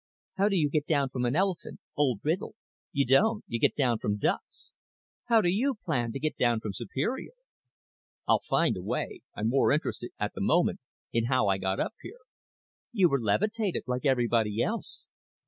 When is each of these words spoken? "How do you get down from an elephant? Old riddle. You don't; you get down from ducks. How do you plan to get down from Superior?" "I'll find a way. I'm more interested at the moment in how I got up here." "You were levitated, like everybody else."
"How 0.37 0.49
do 0.49 0.55
you 0.55 0.67
get 0.67 0.87
down 0.87 1.09
from 1.09 1.25
an 1.25 1.35
elephant? 1.35 1.79
Old 1.95 2.21
riddle. 2.23 2.55
You 2.91 3.05
don't; 3.05 3.43
you 3.47 3.59
get 3.59 3.75
down 3.75 3.99
from 3.99 4.17
ducks. 4.17 4.73
How 5.25 5.41
do 5.41 5.47
you 5.49 5.75
plan 5.75 6.11
to 6.13 6.19
get 6.19 6.37
down 6.37 6.59
from 6.59 6.73
Superior?" 6.73 7.33
"I'll 8.27 8.39
find 8.39 8.75
a 8.75 8.81
way. 8.81 9.21
I'm 9.35 9.49
more 9.49 9.71
interested 9.71 10.09
at 10.17 10.33
the 10.33 10.41
moment 10.41 10.79
in 11.13 11.25
how 11.25 11.45
I 11.49 11.59
got 11.59 11.79
up 11.79 11.93
here." 12.01 12.21
"You 12.91 13.09
were 13.09 13.21
levitated, 13.21 13.83
like 13.85 14.03
everybody 14.03 14.59
else." 14.63 15.05